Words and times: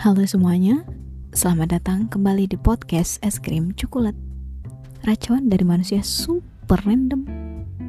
Halo 0.00 0.24
semuanya, 0.24 0.80
selamat 1.36 1.76
datang 1.76 2.08
kembali 2.08 2.48
di 2.48 2.56
podcast 2.56 3.20
Es 3.20 3.36
Krim 3.36 3.76
Coklat. 3.76 4.16
Racuan 5.04 5.52
dari 5.52 5.60
manusia 5.60 6.00
super 6.00 6.80
random 6.88 7.28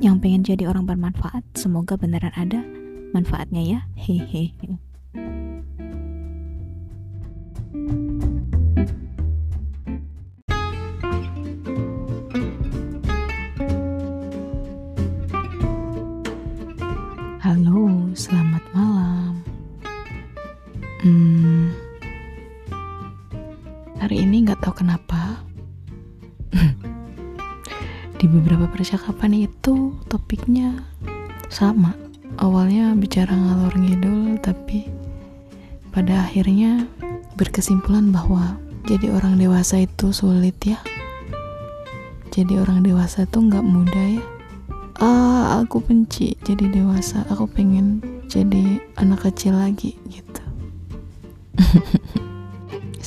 yang 0.04 0.20
pengen 0.20 0.44
jadi 0.44 0.68
orang 0.68 0.84
bermanfaat. 0.92 1.40
Semoga 1.56 1.96
beneran 1.96 2.36
ada 2.36 2.68
manfaatnya 3.16 3.64
ya. 3.64 3.80
Hehehe. 3.96 4.52
Halo, 17.40 18.12
selamat 18.20 18.68
percakapan 28.92 29.48
itu 29.48 29.96
topiknya 30.12 30.84
sama. 31.48 31.96
Awalnya 32.44 32.92
bicara 33.00 33.32
ngalor 33.32 33.72
ngidul, 33.80 34.36
tapi 34.44 34.92
pada 35.96 36.28
akhirnya 36.28 36.92
berkesimpulan 37.40 38.12
bahwa 38.12 38.60
jadi 38.84 39.16
orang 39.16 39.40
dewasa 39.40 39.88
itu 39.88 40.12
sulit 40.12 40.60
ya. 40.68 40.76
Jadi 42.36 42.60
orang 42.60 42.84
dewasa 42.84 43.24
tuh 43.32 43.48
nggak 43.48 43.64
mudah 43.64 44.08
ya 44.20 44.24
ah 45.00 45.64
aku 45.64 45.80
benci 45.80 46.36
jadi 46.44 46.68
dewasa 46.68 47.24
aku 47.32 47.48
pengen 47.48 48.04
jadi 48.30 48.78
anak 49.02 49.26
kecil 49.26 49.58
lagi 49.58 49.98
gitu 50.06 50.44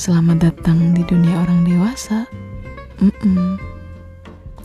selamat 0.02 0.50
datang 0.50 0.90
di 0.90 1.06
dunia 1.06 1.38
orang 1.46 1.62
dewasa 1.62 2.26
Mm-mm. 2.98 3.73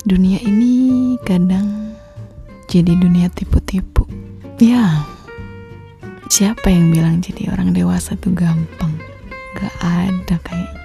Dunia 0.05 0.39
ini 0.43 1.15
kadang 1.25 1.95
jadi 2.69 2.93
dunia 2.95 3.27
tipu-tipu 3.33 4.05
ya 4.61 5.03
siapa 6.29 6.69
yang 6.69 6.93
bilang 6.93 7.19
jadi 7.19 7.51
orang 7.51 7.73
dewasa 7.73 8.15
tuh 8.19 8.31
gampang 8.35 8.93
gak 9.57 9.73
ada 9.81 10.35
kayaknya 10.45 10.77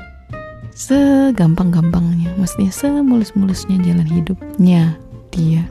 segampang-gampangnya 0.75 2.35
maksudnya 2.35 2.75
semulus-mulusnya 2.75 3.79
jalan 3.85 4.09
hidupnya 4.11 4.99
dia 5.31 5.63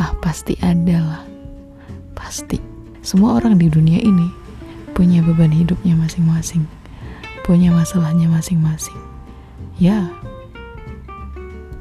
Ah, 0.00 0.16
pasti 0.24 0.56
ada 0.64 0.98
lah. 1.04 1.22
Pasti. 2.16 2.56
Semua 3.04 3.36
orang 3.36 3.60
di 3.60 3.68
dunia 3.68 4.00
ini 4.00 4.24
punya 4.96 5.20
beban 5.20 5.52
hidupnya 5.52 5.92
masing-masing. 5.98 6.64
Punya 7.44 7.74
masalahnya 7.74 8.30
masing-masing. 8.30 8.96
Ya. 9.76 10.08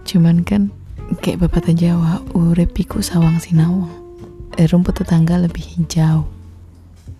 Cuman 0.03 0.43
kan 0.43 0.75
kayak 1.19 1.43
pepatah 1.43 1.75
Jawa, 1.75 2.23
urepiku 2.31 3.03
sawang 3.03 3.43
sinawang. 3.43 3.91
Eh, 4.55 4.67
rumput 4.71 5.03
tetangga 5.03 5.35
lebih 5.35 5.63
hijau. 5.63 6.27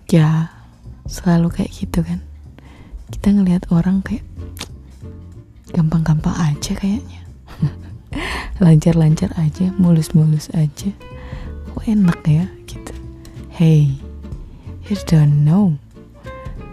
Ya, 0.08 0.52
selalu 1.04 1.52
kayak 1.52 1.72
gitu 1.76 2.00
kan. 2.00 2.24
Kita 3.12 3.28
ngelihat 3.32 3.68
orang 3.68 4.00
kayak 4.00 4.24
gampang-gampang 5.72 6.36
aja 6.36 6.76
kayaknya 6.76 7.24
lancar-lancar 8.62 9.32
aja 9.40 9.72
mulus-mulus 9.80 10.52
aja 10.52 10.92
kok 11.72 11.84
enak 11.88 12.20
ya 12.28 12.44
gitu 12.68 12.92
hey 13.48 13.96
you 14.86 14.96
don't 15.08 15.48
know 15.48 15.72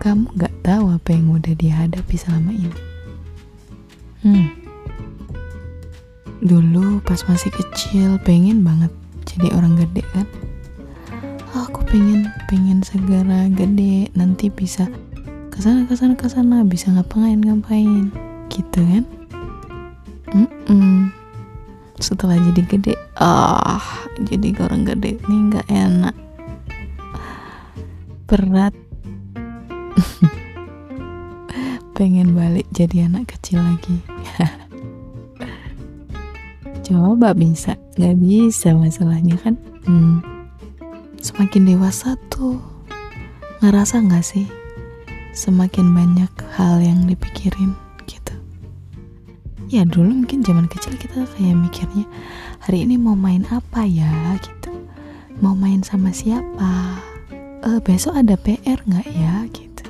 kamu 0.04 0.28
gak 0.36 0.52
tahu 0.68 0.92
apa 0.92 1.16
yang 1.16 1.32
udah 1.32 1.56
dihadapi 1.56 2.16
selama 2.20 2.52
ini 2.52 2.80
hmm 4.28 4.59
dulu 6.40 7.04
pas 7.04 7.20
masih 7.28 7.52
kecil 7.52 8.20
pengen 8.24 8.64
banget 8.64 8.92
jadi 9.28 9.54
orang 9.56 9.76
gede 9.80 10.04
kan? 10.16 10.28
Oh, 11.56 11.66
aku 11.66 11.84
pengen 11.88 12.30
pengen 12.48 12.86
segera 12.86 13.50
gede 13.52 14.14
nanti 14.14 14.48
bisa 14.54 14.88
ke 15.50 15.60
sana 15.60 15.84
ke 15.90 15.94
sana 15.98 16.14
ke 16.16 16.28
sana 16.30 16.64
bisa 16.64 16.92
ngapain 16.92 17.42
ngapain. 17.42 18.14
Gitu 18.48 18.80
kan? 18.80 19.04
Mm 20.34 20.50
-mm 20.70 21.20
setelah 22.00 22.40
jadi 22.40 22.62
gede 22.64 22.94
ah 23.20 24.08
jadi 24.24 24.56
orang 24.64 24.88
gede 24.88 25.20
ini 25.28 25.38
nggak 25.52 25.68
enak. 25.68 26.16
Berat. 28.26 28.74
Pengen 32.00 32.32
balik 32.32 32.72
jadi 32.72 33.12
anak 33.12 33.36
kecil 33.36 33.60
lagi 33.60 34.00
coba 36.90 37.38
bisa 37.38 37.78
nggak 38.02 38.18
bisa 38.18 38.74
masalahnya 38.74 39.38
kan? 39.38 39.54
Hmm. 39.86 40.26
semakin 41.22 41.70
dewasa 41.70 42.18
tuh 42.34 42.58
ngerasa 43.62 44.02
nggak 44.02 44.24
sih 44.24 44.48
semakin 45.36 45.92
banyak 45.94 46.32
hal 46.56 46.80
yang 46.80 47.04
dipikirin 47.06 47.76
ya 49.70 49.86
dulu 49.86 50.26
mungkin 50.26 50.42
zaman 50.42 50.66
kecil 50.66 50.98
kita 50.98 51.30
kayak 51.38 51.54
mikirnya 51.54 52.06
hari 52.66 52.84
ini 52.84 52.98
mau 52.98 53.14
main 53.14 53.46
apa 53.54 53.86
ya? 53.86 54.10
gitu. 54.42 54.74
Mau 55.40 55.54
main 55.54 55.86
sama 55.86 56.10
siapa? 56.10 57.00
Uh, 57.64 57.78
besok 57.86 58.18
ada 58.18 58.34
PR 58.36 58.82
nggak 58.90 59.08
ya? 59.14 59.46
gitu. 59.54 59.86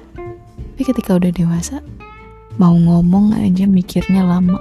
Tapi 0.75 0.81
ketika 0.83 1.15
udah 1.15 1.31
dewasa 1.31 1.79
mau 2.59 2.75
ngomong 2.75 3.31
aja 3.39 3.63
mikirnya 3.63 4.27
lama 4.27 4.59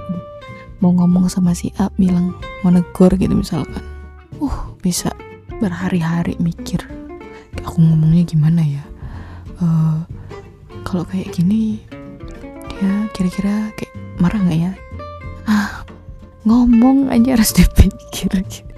mau 0.79 0.95
ngomong 0.95 1.27
sama 1.27 1.51
si 1.51 1.71
A 1.75 1.91
bilang 1.99 2.35
mau 2.63 2.71
negor 2.71 3.15
gitu 3.19 3.35
misalkan. 3.35 3.83
Uh 4.39 4.75
bisa 4.79 5.11
berhari-hari 5.59 6.39
mikir 6.39 6.79
aku 7.63 7.83
ngomongnya 7.83 8.23
gimana 8.23 8.63
ya? 8.63 8.83
Uh, 9.59 9.99
kalau 10.87 11.03
kayak 11.03 11.35
gini 11.35 11.83
ya 12.79 13.11
kira-kira 13.11 13.71
kayak 13.75 13.93
marah 14.23 14.39
nggak 14.39 14.59
ya? 14.59 14.71
Ah 15.47 15.83
ngomong 16.47 17.11
aja 17.11 17.35
harus 17.35 17.51
dipikir 17.57 18.31
gitu. 18.47 18.73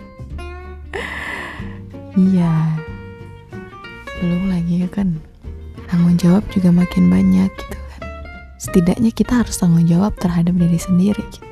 iya. 2.17 2.77
Belum 4.21 4.53
lagi 4.53 4.85
ya 4.85 4.89
kan 4.89 5.17
tanggung 5.89 6.17
jawab 6.17 6.45
juga 6.53 6.69
makin 6.73 7.09
banyak 7.09 7.49
gitu 7.49 7.77
kan. 7.77 8.01
Setidaknya 8.57 9.09
kita 9.13 9.41
harus 9.45 9.57
tanggung 9.57 9.85
jawab 9.85 10.13
terhadap 10.17 10.53
diri 10.57 10.77
sendiri 10.77 11.21
gitu. 11.29 11.50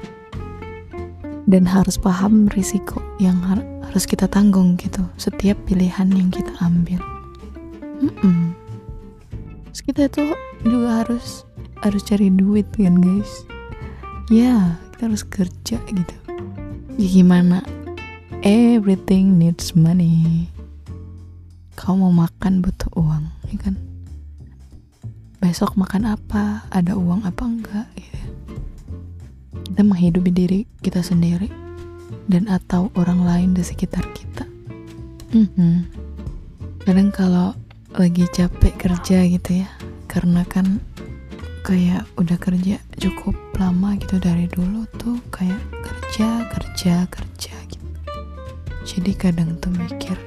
Dan 1.50 1.66
harus 1.66 1.98
paham 1.98 2.46
risiko 2.54 3.02
yang 3.18 3.42
har 3.42 3.58
harus 3.90 4.06
kita 4.06 4.30
tanggung 4.30 4.78
gitu. 4.78 5.02
Setiap 5.18 5.58
pilihan 5.66 6.06
yang 6.14 6.30
kita 6.30 6.54
ambil. 6.62 7.02
Mm 8.00 8.14
-mm. 8.22 8.40
Terus 9.74 9.82
kita 9.82 10.04
tuh 10.14 10.38
juga 10.62 11.04
harus 11.04 11.44
harus 11.82 12.06
cari 12.06 12.30
duit 12.30 12.70
kan 12.78 13.02
guys? 13.02 13.50
Ya 14.30 14.78
kita 14.94 15.10
harus 15.10 15.26
kerja 15.26 15.82
gitu. 15.90 16.16
Ya 17.02 17.08
gimana? 17.10 17.66
Everything 18.46 19.42
needs 19.42 19.74
money. 19.74 20.48
Kamu 21.74 22.14
mau 22.14 22.30
makan 22.30 22.62
butuh 22.62 22.94
uang 22.94 23.26
ya 23.50 23.58
kan? 23.58 23.76
Besok 25.42 25.74
makan 25.80 26.14
apa? 26.14 26.70
Ada 26.70 26.94
uang 26.94 27.26
apa 27.26 27.44
enggak? 27.48 27.88
Gitu 27.98 28.19
kita 29.80 29.96
menghidupi 29.96 30.36
diri 30.36 30.60
kita 30.84 31.00
sendiri 31.00 31.48
dan 32.28 32.52
atau 32.52 32.92
orang 33.00 33.24
lain 33.24 33.50
di 33.56 33.64
sekitar 33.64 34.04
kita. 34.12 34.44
Mm-hmm. 35.32 35.76
kadang 36.84 37.16
kalau 37.16 37.56
lagi 37.96 38.28
capek 38.36 38.76
kerja 38.76 39.24
gitu 39.24 39.64
ya 39.64 39.72
karena 40.12 40.44
kan 40.52 40.84
kayak 41.64 42.04
udah 42.20 42.36
kerja 42.36 42.76
cukup 43.00 43.40
lama 43.56 43.96
gitu 44.04 44.20
dari 44.20 44.52
dulu 44.52 44.84
tuh 45.00 45.16
kayak 45.32 45.64
kerja 45.80 46.44
kerja 46.52 47.08
kerja 47.08 47.56
gitu. 47.72 47.88
Jadi 48.84 49.16
kadang 49.16 49.56
tuh 49.64 49.72
mikir 49.72 50.20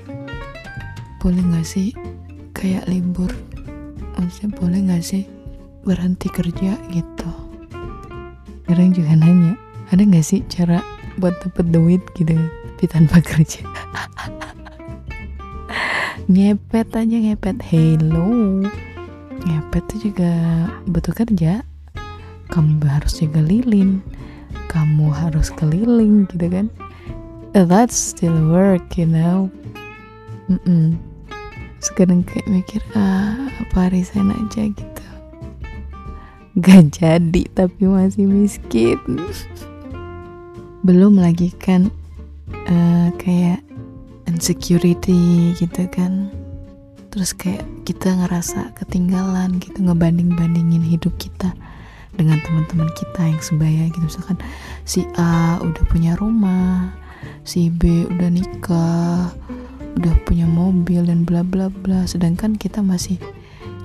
boleh 1.20 1.44
gak 1.52 1.68
sih 1.68 1.92
kayak 2.56 2.88
libur? 2.88 3.28
Maksudnya 4.16 4.48
boleh 4.56 4.80
gak 4.88 5.04
sih 5.04 5.28
berhenti 5.84 6.32
kerja 6.32 6.72
gitu 6.88 7.51
kadang 8.66 8.94
juga 8.94 9.12
nanya 9.16 9.54
ada 9.92 10.02
gak 10.02 10.24
sih 10.24 10.40
cara 10.48 10.80
buat 11.20 11.36
dapet 11.44 11.68
duit 11.68 12.02
gitu 12.16 12.36
tapi 12.82 12.84
tanpa 12.88 13.22
kerja? 13.22 13.62
Ngepet 16.32 16.94
aja 16.94 17.16
ngepet. 17.18 17.58
Hello. 17.66 18.62
Ngepet 19.42 19.84
tuh 19.90 19.98
juga 20.10 20.32
butuh 20.86 21.12
kerja. 21.12 21.66
Kamu 22.48 22.78
harus 22.86 23.18
juga 23.18 23.42
lilin. 23.42 23.98
Kamu 24.70 25.10
harus 25.10 25.50
keliling 25.50 26.30
gitu 26.30 26.46
kan. 26.46 26.66
That's 27.52 27.98
still 27.98 28.34
work 28.48 28.96
you 28.96 29.06
know. 29.10 29.50
Mm 30.50 30.58
-mm. 30.64 30.86
sekarang 31.82 32.22
kayak 32.22 32.46
mikir 32.46 32.78
ah 32.94 33.34
apa 33.58 33.90
resign 33.90 34.30
aja 34.30 34.70
gitu 34.70 34.91
gak 36.56 37.00
jadi 37.00 37.42
tapi 37.56 37.88
masih 37.88 38.28
miskin. 38.28 39.00
Belum 40.84 41.16
lagi 41.16 41.48
kan 41.56 41.88
uh, 42.68 43.08
kayak 43.16 43.64
insecurity 44.28 45.56
gitu 45.56 45.88
kan. 45.88 46.28
Terus 47.12 47.32
kayak 47.36 47.64
kita 47.84 48.12
ngerasa 48.12 48.72
ketinggalan 48.76 49.60
gitu 49.60 49.84
ngebanding 49.84 50.32
bandingin 50.32 50.84
hidup 50.84 51.12
kita 51.16 51.52
dengan 52.16 52.40
teman-teman 52.44 52.88
kita 52.92 53.32
yang 53.32 53.40
sebaya 53.40 53.88
gitu. 53.88 54.04
Misalkan 54.04 54.36
si 54.84 55.08
A 55.16 55.56
udah 55.60 55.84
punya 55.88 56.16
rumah 56.20 56.92
si 57.42 57.70
B 57.70 58.04
udah 58.06 58.28
nikah 58.28 59.32
udah 59.92 60.14
punya 60.24 60.44
mobil 60.44 61.04
dan 61.04 61.24
bla 61.24 61.40
bla 61.40 61.72
bla. 61.72 62.04
Sedangkan 62.04 62.60
kita 62.60 62.84
masih 62.84 63.16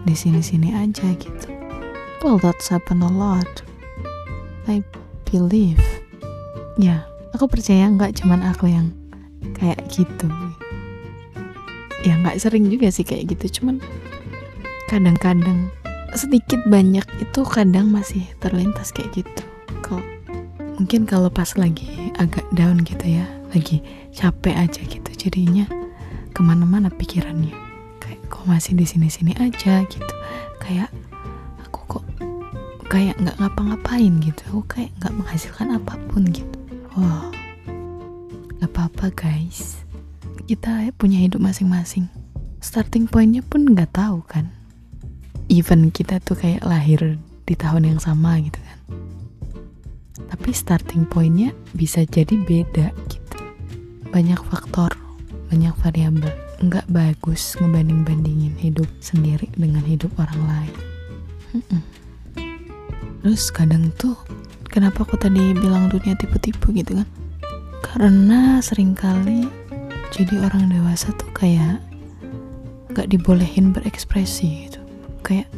di 0.04 0.16
sini 0.16 0.40
sini 0.40 0.72
aja 0.72 1.04
gitu 1.20 1.57
well 2.24 2.38
that's 2.38 2.68
happen 2.68 3.04
a 3.04 3.12
lot. 3.12 3.62
I 4.68 4.84
believe. 5.30 5.82
Ya 6.78 7.06
aku 7.34 7.50
percaya 7.50 7.90
nggak 7.90 8.22
cuman 8.22 8.42
aku 8.44 8.70
yang 8.72 8.94
kayak 9.58 9.82
gitu. 9.90 10.30
Ya 12.06 12.18
nggak 12.22 12.40
sering 12.42 12.70
juga 12.70 12.90
sih 12.94 13.06
kayak 13.06 13.38
gitu. 13.38 13.62
Cuman 13.62 13.82
kadang-kadang 14.88 15.70
sedikit 16.16 16.64
banyak 16.66 17.04
itu 17.20 17.42
kadang 17.46 17.92
masih 17.92 18.24
terlintas 18.42 18.90
kayak 18.96 19.24
gitu. 19.24 19.44
Kok 19.84 20.04
mungkin 20.78 21.10
kalau 21.10 21.30
pas 21.30 21.54
lagi 21.58 22.14
agak 22.22 22.46
down 22.54 22.86
gitu 22.86 23.18
ya 23.22 23.26
lagi 23.54 23.82
capek 24.14 24.54
aja 24.54 24.82
gitu 24.86 25.10
jadinya 25.18 25.66
ke 26.34 26.42
mana-mana 26.46 26.92
pikirannya. 26.94 27.54
Kayak 27.98 28.22
kok 28.30 28.46
masih 28.46 28.78
di 28.78 28.86
sini-sini 28.86 29.34
aja? 29.42 29.82
gitu. 29.90 30.14
Kayak 30.62 30.94
kayak 32.88 33.20
nggak 33.20 33.38
ngapa-ngapain 33.40 34.14
gitu. 34.24 34.42
Aku 34.52 34.62
kayak 34.68 34.92
nggak 35.00 35.14
menghasilkan 35.16 35.76
apa 35.76 35.96
pun 36.10 36.28
gitu. 36.32 36.58
Wow 36.96 37.38
nggak 38.58 38.74
apa-apa 38.74 39.14
guys. 39.14 39.86
Kita 40.50 40.90
punya 40.98 41.22
hidup 41.22 41.40
masing-masing. 41.46 42.10
Starting 42.58 43.06
pointnya 43.06 43.46
pun 43.46 43.70
nggak 43.70 43.94
tahu 43.94 44.26
kan. 44.26 44.50
Even 45.48 45.94
kita 45.94 46.18
tuh 46.20 46.36
kayak 46.36 46.66
lahir 46.66 47.22
di 47.46 47.54
tahun 47.54 47.96
yang 47.96 48.00
sama 48.02 48.42
gitu 48.42 48.58
kan. 48.58 48.80
Tapi 50.28 50.50
starting 50.52 51.06
pointnya 51.06 51.54
bisa 51.78 52.04
jadi 52.04 52.34
beda 52.34 52.92
gitu. 53.08 53.38
Banyak 54.10 54.42
faktor 54.50 54.92
banyak 55.48 55.72
variabel. 55.80 56.34
Nggak 56.58 56.90
bagus 56.90 57.54
ngebanding 57.62 58.02
bandingin 58.02 58.58
hidup 58.58 58.90
sendiri 58.98 59.46
dengan 59.54 59.86
hidup 59.86 60.10
orang 60.18 60.42
lain 60.50 60.76
terus 63.28 63.52
kadang 63.52 63.92
tuh 64.00 64.16
kenapa 64.72 65.04
aku 65.04 65.20
tadi 65.20 65.52
bilang 65.52 65.92
dunia 65.92 66.16
tipe-tipe 66.16 66.64
gitu 66.72 67.04
kan? 67.04 67.08
Karena 67.84 68.64
sering 68.64 68.96
kali 68.96 69.52
jadi 70.16 70.48
orang 70.48 70.72
dewasa 70.72 71.12
tuh 71.20 71.28
kayak 71.36 71.84
nggak 72.96 73.12
dibolehin 73.12 73.76
berekspresi 73.76 74.72
gitu. 74.72 74.80
Kayak 75.28 75.52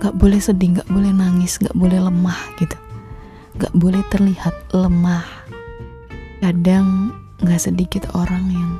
nggak 0.00 0.16
boleh 0.16 0.40
sedih 0.40 0.80
nggak 0.80 0.88
boleh 0.88 1.12
nangis 1.12 1.60
nggak 1.60 1.76
boleh 1.76 2.00
lemah 2.00 2.40
gitu. 2.56 2.80
Nggak 3.60 3.74
boleh 3.76 4.00
terlihat 4.08 4.56
lemah. 4.72 5.28
Kadang 6.40 7.12
nggak 7.44 7.60
sedikit 7.60 8.08
orang 8.16 8.48
yang 8.56 8.70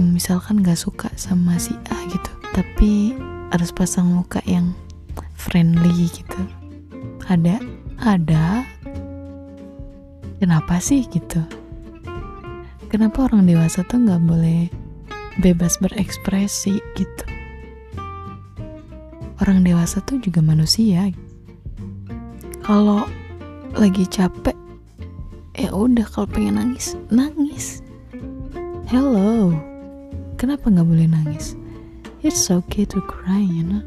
misalkan 0.00 0.64
nggak 0.64 0.80
suka 0.80 1.12
sama 1.20 1.60
si 1.60 1.76
A 1.92 2.08
gitu 2.08 2.32
tapi 2.56 3.12
harus 3.52 3.68
pasang 3.68 4.08
muka 4.08 4.40
yang 4.48 4.72
friendly 5.36 6.08
gitu 6.08 6.63
ada 7.28 7.60
ada. 8.00 8.64
Kenapa 10.42 10.76
sih 10.82 11.08
gitu? 11.08 11.40
Kenapa 12.92 13.26
orang 13.26 13.48
dewasa 13.48 13.80
tuh 13.88 14.04
nggak 14.04 14.22
boleh 14.28 14.68
bebas 15.40 15.80
berekspresi 15.80 16.78
gitu? 16.94 17.24
Orang 19.40 19.64
dewasa 19.64 20.04
tuh 20.04 20.20
juga 20.20 20.44
manusia. 20.44 21.10
Kalau 22.62 23.08
lagi 23.74 24.06
capek 24.06 24.56
ya 25.58 25.70
udah 25.74 26.06
kalau 26.06 26.28
pengen 26.28 26.60
nangis 26.60 26.94
nangis. 27.08 27.80
Hello 28.84 29.50
kenapa 30.44 30.68
nggak 30.68 30.84
boleh 30.84 31.08
nangis? 31.08 31.56
It's 32.20 32.52
okay 32.52 32.84
to 32.84 33.00
cry 33.04 33.40
you 33.40 33.64
know? 33.64 33.82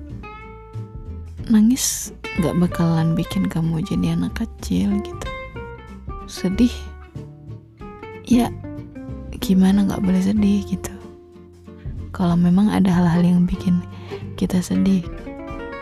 Nangis 1.54 2.10
nggak 2.38 2.58
bakalan 2.62 3.18
bikin 3.18 3.50
kamu 3.50 3.82
jadi 3.86 4.14
anak 4.18 4.38
kecil 4.38 4.94
gitu 5.02 5.30
sedih 6.30 6.74
ya 8.28 8.54
gimana 9.42 9.88
nggak 9.88 10.04
boleh 10.04 10.22
sedih 10.22 10.62
gitu 10.66 10.94
kalau 12.14 12.38
memang 12.38 12.74
ada 12.74 12.90
hal-hal 12.90 13.22
yang 13.26 13.46
bikin 13.46 13.82
kita 14.38 14.62
sedih 14.62 15.06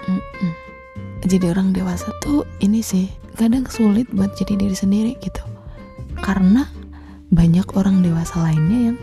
Mm-mm. 0.06 0.66
Jadi 1.26 1.50
orang 1.50 1.74
dewasa 1.74 2.14
tuh 2.22 2.46
ini 2.62 2.86
sih 2.86 3.10
kadang 3.34 3.66
sulit 3.66 4.06
buat 4.14 4.38
jadi 4.38 4.62
diri 4.62 4.78
sendiri 4.78 5.18
gitu. 5.18 5.42
Karena 6.22 6.70
banyak 7.34 7.66
orang 7.74 8.06
dewasa 8.06 8.46
lainnya 8.46 8.94
yang 8.94 8.98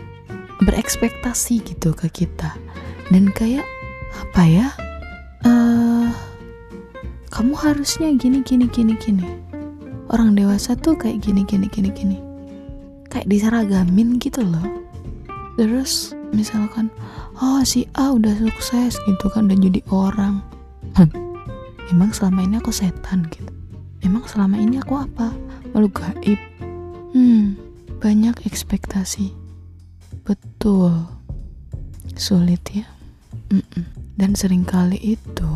berekspektasi 0.63 1.59
gitu 1.67 1.91
ke 1.91 2.07
kita 2.07 2.55
dan 3.11 3.27
kayak 3.35 3.67
apa 4.15 4.43
ya? 4.47 4.67
Uh, 5.43 6.07
kamu 7.33 7.57
harusnya 7.57 8.13
gini 8.13 8.45
gini 8.45 8.69
gini 8.69 8.93
gini. 9.01 9.25
Orang 10.13 10.37
dewasa 10.37 10.77
tuh 10.77 10.93
kayak 10.93 11.25
gini 11.25 11.41
gini 11.49 11.65
gini 11.65 11.89
gini. 11.89 12.17
Kayak 13.09 13.25
diseragamin 13.25 14.21
gitu 14.21 14.45
loh. 14.45 14.85
Terus 15.57 16.13
misalkan 16.29 16.93
oh 17.41 17.65
si 17.65 17.89
A 17.97 18.13
udah 18.13 18.37
sukses 18.37 18.97
gitu 19.09 19.25
kan 19.33 19.49
dan 19.49 19.61
jadi 19.61 19.81
orang 19.89 20.41
emang 21.93 22.09
selama 22.09 22.41
ini 22.45 22.57
aku 22.57 22.73
setan 22.73 23.29
gitu 23.29 23.53
emang 24.01 24.25
selama 24.25 24.57
ini 24.57 24.81
aku 24.81 24.97
apa 24.97 25.29
malu 25.71 25.89
gaib 25.93 26.41
hmm 27.13 27.53
banyak 28.01 28.33
ekspektasi 28.49 29.29
betul 30.25 31.05
sulit 32.17 32.61
ya 32.73 32.89
Mm-mm. 33.53 33.85
dan 34.17 34.33
sering 34.33 34.65
kali 34.65 34.97
itu 35.17 35.51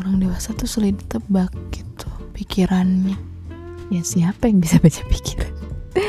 orang 0.00 0.18
dewasa 0.18 0.50
tuh 0.54 0.66
sulit 0.66 0.98
ditebak 0.98 1.50
gitu 1.70 2.08
pikirannya. 2.34 3.14
Ya 3.92 4.02
siapa 4.02 4.50
yang 4.50 4.58
bisa 4.58 4.82
baca 4.82 5.02
pikiran? 5.06 5.54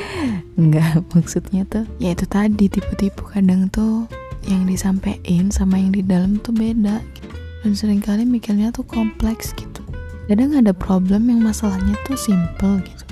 Enggak, 0.61 1.05
maksudnya 1.13 1.67
tuh 1.69 1.85
ya 2.01 2.15
itu 2.15 2.25
tadi 2.25 2.65
tipe-tipe 2.71 3.21
kadang 3.29 3.69
tuh 3.69 4.09
yang 4.45 4.65
disampaikan 4.65 5.49
sama 5.53 5.77
yang 5.77 5.93
di 5.93 6.01
dalam 6.01 6.41
tuh 6.41 6.55
beda 6.55 7.01
gitu. 7.13 7.35
Dan 7.65 7.73
sering 7.73 8.01
kali 8.01 8.25
mikirnya 8.25 8.73
tuh 8.73 8.85
kompleks 8.85 9.53
gitu. 9.57 9.81
Kadang 10.25 10.57
ada 10.57 10.73
problem 10.73 11.29
yang 11.29 11.45
masalahnya 11.45 11.93
tuh 12.09 12.17
simple 12.17 12.81
gitu. 12.81 13.05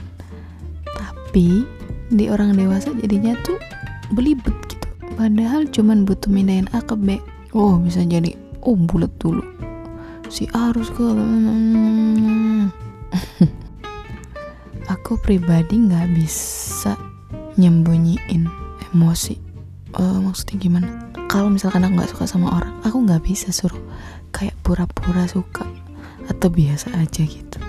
Tapi 0.98 1.66
di 2.14 2.26
orang 2.30 2.58
dewasa 2.58 2.94
jadinya 2.98 3.38
tuh 3.46 3.58
belibet 4.14 4.54
gitu. 4.70 4.88
Padahal 5.14 5.70
cuman 5.70 6.06
butuh 6.06 6.30
mindahin 6.34 6.66
A 6.74 6.82
ke 6.82 6.98
B. 6.98 7.22
Oh 7.54 7.78
bisa 7.78 8.02
jadi 8.02 8.34
oh 8.66 8.74
bulat 8.74 9.14
dulu 9.22 9.53
si 10.34 10.50
A 10.50 10.74
harus 10.74 10.90
ke 10.90 11.06
aku 14.98 15.14
pribadi 15.22 15.78
nggak 15.78 16.10
bisa 16.18 16.98
nyembunyiin 17.62 18.50
emosi. 18.90 19.38
Uh, 19.94 20.18
maksudnya 20.26 20.58
gimana? 20.58 20.90
Kalau 21.30 21.54
misalkan 21.54 21.86
aku 21.86 21.94
nggak 22.02 22.12
suka 22.18 22.26
sama 22.26 22.50
orang 22.50 22.74
aku 22.82 23.06
nggak 23.06 23.22
bisa 23.22 23.54
suruh 23.54 23.78
kayak 24.34 24.58
pura-pura 24.66 25.30
suka 25.30 25.70
atau 26.26 26.50
biasa 26.50 26.90
aja 26.98 27.22
gitu. 27.30 27.62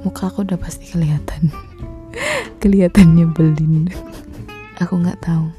Muka 0.00 0.32
aku 0.32 0.48
udah 0.48 0.56
pasti 0.56 0.88
kelihatan. 0.88 1.52
Kelihatannya 2.64 3.28
belin 3.28 3.92
aku 4.80 5.04
nggak 5.04 5.20
tahu. 5.20 5.52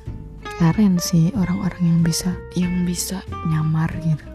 Keren 0.57 0.97
sih 0.97 1.29
orang-orang 1.37 1.85
yang 1.85 2.01
bisa 2.01 2.33
yang 2.57 2.81
bisa 2.81 3.21
nyamar 3.45 3.93
gitu 4.01 4.30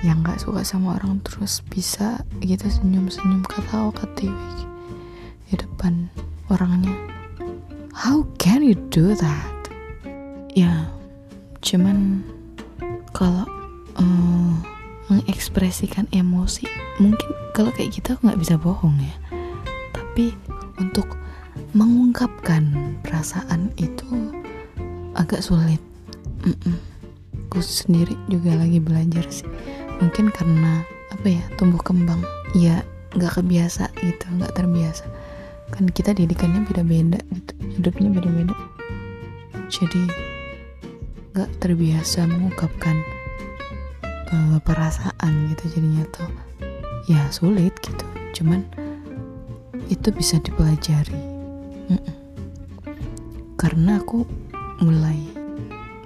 yang 0.00 0.24
nggak 0.24 0.40
suka 0.40 0.64
sama 0.64 0.96
orang 0.96 1.20
terus 1.20 1.60
bisa 1.68 2.24
gitu 2.40 2.64
senyum-senyum 2.64 3.44
ketawa 3.44 3.92
ketiwi 3.92 4.64
di 5.52 5.60
depan 5.60 6.08
orangnya. 6.48 6.96
How 7.92 8.24
can 8.40 8.64
you 8.64 8.78
do 8.88 9.12
that? 9.12 9.60
Ya 10.56 10.88
cuman 11.60 12.24
kalau 13.12 13.44
uh, 14.00 14.52
mengekspresikan 15.12 16.08
emosi 16.16 16.64
mungkin 16.96 17.28
kalau 17.52 17.68
kayak 17.76 17.92
gitu 18.00 18.16
aku 18.16 18.32
nggak 18.32 18.40
bisa 18.40 18.56
bohong 18.56 18.96
ya. 18.96 19.16
Tapi 19.92 20.32
untuk 20.80 21.20
mengungkapkan 21.76 22.96
perasaan 23.04 23.68
itu 23.76 24.32
agak 25.12 25.44
sulit. 25.44 25.82
Mm 26.40 26.56
-mm. 26.56 26.76
aku 27.50 27.60
sendiri 27.60 28.14
juga 28.30 28.54
lagi 28.56 28.78
belajar 28.78 29.26
sih 29.28 29.44
mungkin 30.00 30.32
karena 30.32 30.82
apa 31.12 31.26
ya 31.28 31.44
tumbuh 31.60 31.80
kembang. 31.80 32.24
Ya 32.56 32.82
nggak 33.14 33.38
kebiasa 33.38 33.92
gitu 34.00 34.24
nggak 34.40 34.56
terbiasa. 34.56 35.06
Kan 35.70 35.86
kita 35.92 36.16
didikannya 36.16 36.66
beda-beda 36.66 37.20
gitu 37.30 37.52
hidupnya 37.78 38.08
beda-beda. 38.10 38.56
Jadi 39.70 40.02
nggak 41.36 41.50
terbiasa 41.62 42.26
mengungkapkan 42.26 42.96
uh, 44.34 44.58
perasaan 44.66 45.54
gitu 45.54 45.78
jadinya 45.78 46.04
tuh. 46.10 46.30
Ya 47.06 47.22
sulit 47.30 47.76
gitu. 47.84 48.04
Cuman 48.34 48.66
itu 49.86 50.10
bisa 50.10 50.40
dipelajari. 50.42 51.30
Mm 51.90 51.98
-mm. 51.98 52.14
karena 53.58 53.98
aku 53.98 54.22
mulai 54.80 55.18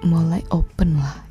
mulai 0.01 0.41
open 0.49 0.97
lah 0.97 1.24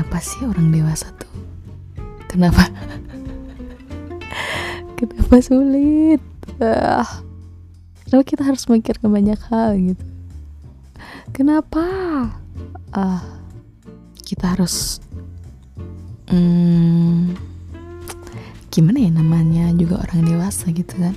kenapa 0.00 0.16
sih 0.24 0.48
orang 0.48 0.72
dewasa 0.72 1.12
tuh? 1.12 1.28
Kenapa? 2.24 2.72
Kenapa 4.96 5.36
sulit? 5.44 6.24
Ah. 6.56 7.20
Kenapa 8.08 8.24
kita 8.24 8.48
harus 8.48 8.64
mikir 8.64 8.96
banyak 9.04 9.36
hal 9.52 9.76
gitu? 9.76 10.00
Kenapa? 11.36 11.84
Ah. 12.96 13.20
Kita 14.24 14.56
harus 14.56 15.04
hmm, 16.32 17.36
gimana 18.72 19.04
ya 19.04 19.12
namanya 19.12 19.68
juga 19.76 20.00
orang 20.00 20.24
dewasa 20.24 20.72
gitu 20.72 20.96
kan? 20.96 21.12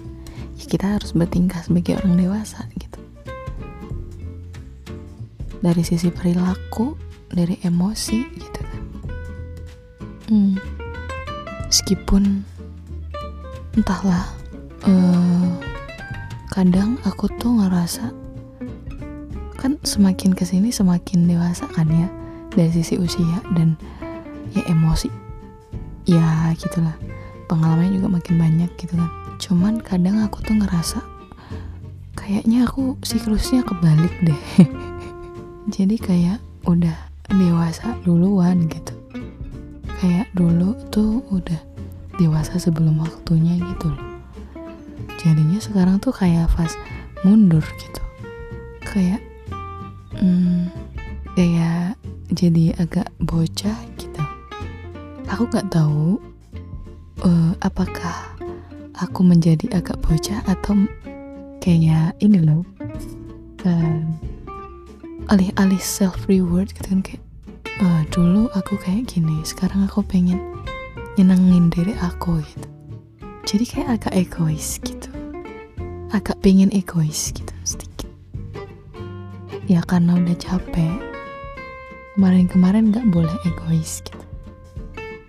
Ya 0.60 0.66
kita 0.68 1.00
harus 1.00 1.16
bertingkah 1.16 1.64
sebagai 1.64 2.04
orang 2.04 2.20
dewasa 2.20 2.68
gitu. 2.76 3.00
Dari 5.64 5.88
sisi 5.88 6.12
perilaku 6.12 7.00
dari 7.34 7.58
emosi 7.64 8.20
gitu 8.38 8.62
kan 8.62 8.73
hmm, 10.34 10.58
meskipun 11.70 12.42
entahlah 13.78 14.26
uh, 14.82 15.54
kadang 16.50 16.98
aku 17.06 17.30
tuh 17.38 17.54
ngerasa 17.62 18.10
kan 19.62 19.78
semakin 19.86 20.34
ke 20.34 20.42
sini 20.42 20.74
semakin 20.74 21.30
dewasa 21.30 21.70
kan 21.70 21.86
ya 21.86 22.10
dari 22.50 22.74
sisi 22.74 22.98
usia 22.98 23.46
dan 23.54 23.78
ya 24.58 24.66
emosi. 24.74 25.14
Ya 26.10 26.50
gitulah 26.58 26.98
pengalamannya 27.46 28.02
juga 28.02 28.10
makin 28.10 28.36
banyak 28.42 28.74
gitu 28.82 28.98
kan. 28.98 29.10
Cuman 29.38 29.80
kadang 29.86 30.18
aku 30.20 30.42
tuh 30.42 30.58
ngerasa 30.58 31.00
kayaknya 32.18 32.66
aku 32.66 32.98
siklusnya 33.06 33.62
kebalik 33.62 34.14
deh. 34.26 34.42
Jadi 35.78 35.96
kayak 35.96 36.42
udah 36.66 36.98
dewasa 37.32 37.96
duluan 38.04 38.68
gitu 38.68 39.03
kayak 40.04 40.28
dulu 40.36 40.76
tuh 40.92 41.24
udah 41.32 41.64
dewasa 42.20 42.60
sebelum 42.60 43.00
waktunya 43.00 43.56
gitu 43.56 43.88
loh. 43.88 44.04
Jadinya 45.16 45.64
sekarang 45.64 46.04
tuh 46.04 46.12
kayak 46.12 46.52
fast 46.52 46.76
mundur 47.24 47.64
gitu. 47.80 48.04
Kayak 48.84 49.24
hmm, 50.20 50.68
kayak 51.40 51.96
jadi 52.36 52.76
agak 52.84 53.08
bocah 53.24 53.80
gitu. 53.96 54.24
Aku 55.32 55.48
gak 55.48 55.72
tahu 55.72 56.20
uh, 57.24 57.56
apakah 57.64 58.36
aku 59.00 59.24
menjadi 59.24 59.72
agak 59.80 60.04
bocah 60.04 60.44
atau 60.52 60.84
kayak 61.64 62.12
ini 62.20 62.44
loh 62.44 62.68
uh, 63.64 64.04
alih-alih 65.32 65.80
self 65.80 66.28
reward 66.28 66.76
gitu 66.76 66.92
kan 66.92 67.00
kayak 67.00 67.23
uh, 67.84 68.02
dulu 68.10 68.48
aku 68.56 68.80
kayak 68.80 69.12
gini 69.12 69.44
sekarang 69.44 69.84
aku 69.84 70.00
pengen 70.08 70.40
nyenengin 71.20 71.68
diri 71.68 71.94
aku 72.00 72.40
gitu. 72.40 72.68
Jadi 73.44 73.64
kayak 73.68 73.90
agak 74.00 74.14
egois 74.16 74.80
gitu. 74.80 75.12
Agak 76.16 76.40
pengen 76.40 76.72
egois 76.72 77.36
gitu 77.36 77.52
sedikit. 77.68 78.10
Ya 79.68 79.84
karena 79.84 80.16
udah 80.16 80.38
capek. 80.40 80.96
Kemarin-kemarin 82.16 82.94
nggak 82.94 83.10
boleh 83.12 83.36
egois 83.44 84.00
gitu. 84.06 84.26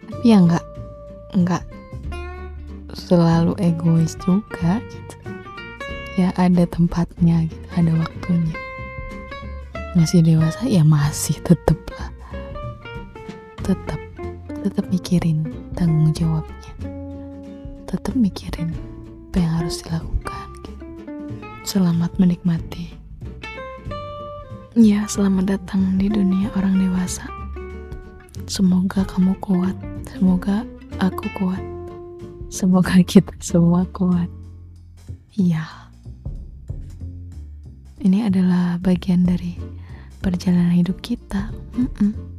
Tapi 0.08 0.24
ya 0.30 0.38
nggak 0.40 0.64
nggak 1.34 1.64
selalu 2.94 3.58
egois 3.58 4.14
juga 4.22 4.78
gitu. 4.78 5.16
Ya 6.14 6.30
ada 6.38 6.62
tempatnya 6.70 7.50
gitu 7.50 7.66
ada 7.74 7.92
waktunya. 7.98 8.56
Masih 9.98 10.22
dewasa 10.22 10.62
ya 10.70 10.86
masih 10.86 11.38
tetep. 11.42 11.83
lah 11.83 11.83
tetap 13.64 14.00
tetap 14.62 14.84
mikirin 14.92 15.48
tanggung 15.72 16.12
jawabnya 16.12 16.72
tetap 17.88 18.12
mikirin 18.12 18.70
apa 19.32 19.36
yang 19.42 19.52
harus 19.58 19.82
dilakukan 19.82 20.48
gitu. 20.62 20.84
selamat 21.64 22.12
menikmati 22.20 22.92
ya 24.76 25.08
selamat 25.08 25.58
datang 25.58 25.96
di 25.96 26.12
dunia 26.12 26.52
orang 26.54 26.76
dewasa 26.76 27.24
semoga 28.44 29.02
kamu 29.08 29.32
kuat 29.40 29.74
semoga 30.06 30.62
aku 31.00 31.26
kuat 31.34 31.64
Semoga 32.54 33.02
kita 33.02 33.34
semua 33.42 33.82
kuat. 33.90 34.30
Iya. 35.34 35.66
Ini 37.98 38.30
adalah 38.30 38.78
bagian 38.78 39.26
dari 39.26 39.58
perjalanan 40.22 40.70
hidup 40.70 41.02
kita. 41.02 41.50
Mm 41.74 41.90
-mm. 41.90 42.33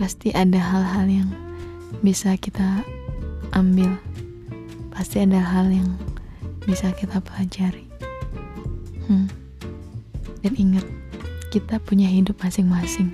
Pasti 0.00 0.32
ada 0.32 0.56
hal-hal 0.56 1.06
yang 1.12 1.28
bisa 2.00 2.32
kita 2.40 2.80
ambil. 3.52 4.00
Pasti 4.96 5.20
ada 5.20 5.36
hal 5.36 5.68
yang 5.68 5.92
bisa 6.64 6.88
kita 6.96 7.20
pelajari. 7.20 7.84
Hmm. 9.04 9.28
Dan 10.40 10.56
ingat, 10.56 10.88
kita 11.52 11.76
punya 11.84 12.08
hidup 12.08 12.40
masing-masing. 12.40 13.12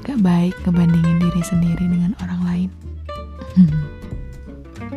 Gak 0.00 0.24
baik 0.24 0.56
ngebandingin 0.64 1.20
diri 1.20 1.42
sendiri 1.44 1.84
dengan 1.84 2.16
orang 2.24 2.40
lain. 2.48 2.70
Hmm. 3.60 3.76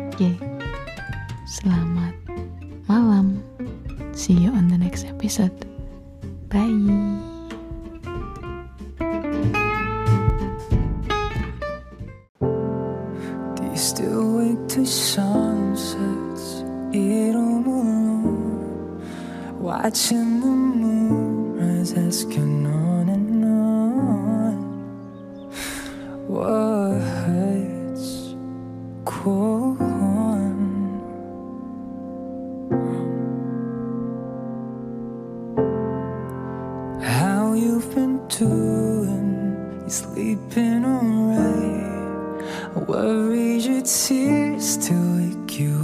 Oke, 0.08 0.32
selamat 1.44 2.16
malam. 2.88 3.44
See 4.16 4.32
you 4.32 4.54
on 4.56 4.72
the 4.72 4.78
next 4.80 5.04
episode. 5.04 5.52
Bye. 6.48 7.03
sunsets 15.74 16.64
이름으로 16.92 18.44
Watching 19.58 20.40
the 20.40 20.46
moon 20.46 21.56
rise, 21.58 21.94
asking 21.94 22.66
on 22.66 23.08
and 23.08 23.44
on. 23.44 24.56
What's 26.28 27.54
go 29.04 29.76
How 37.00 37.54
you've 37.54 37.94
been 37.94 38.20
doing, 38.28 39.82
you 39.82 39.90
sleeping 39.90 40.84
alright 40.84 42.44
I 42.76 42.78
worry 42.80 43.58
your 43.58 43.82
tears 43.82 44.68
still 44.74 45.13
you. 45.60 45.83